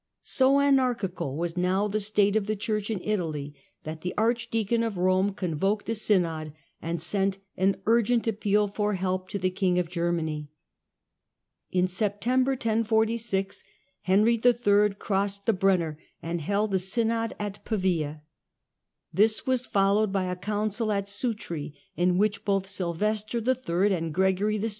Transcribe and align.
So 0.23 0.59
anarchical 0.59 1.37
was 1.37 1.55
now 1.55 1.87
the 1.87 1.99
state 1.99 2.35
of 2.35 2.47
the 2.47 2.55
Church 2.55 2.89
in 2.89 2.99
Italy 3.03 3.53
that 3.83 4.01
the 4.01 4.15
Archdeacon 4.17 4.81
of 4.81 4.97
Rome 4.97 5.31
convoked 5.35 5.89
a 5.89 5.93
Synod 5.93 6.53
and 6.81 6.99
sent 6.99 7.37
an 7.55 7.79
urgent 7.85 8.27
appeal 8.27 8.67
for 8.67 8.95
help 8.95 9.29
to 9.29 9.37
the 9.37 9.51
king 9.51 9.77
of 9.77 9.85
First 9.85 9.93
Germany. 9.93 10.49
In 11.71 11.87
September 11.87 12.53
1046 12.53 13.63
Henry 14.01 14.41
III. 14.43 14.95
crossed 14.97 15.45
the 15.45 15.53
pedition,' 15.53 15.59
Brenner 15.59 15.97
and 16.19 16.41
held 16.41 16.73
a 16.73 16.79
Synod 16.79 17.35
at 17.37 17.63
Pavia. 17.63 18.23
This 19.13 19.45
was 19.45 19.67
followed 19.67 20.09
^^*^ 20.09 20.11
by 20.11 20.23
a 20.23 20.35
Council 20.35 20.91
at 20.91 21.03
Sutri 21.07 21.75
in 21.95 22.17
which 22.17 22.43
both 22.43 22.67
Sylvester 22.67 23.37
III. 23.37 23.93
and 23.93 24.11
Gregory 24.11 24.57
VI. 24.57 24.69